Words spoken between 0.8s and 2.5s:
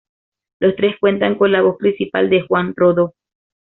cuentan con la voz principal de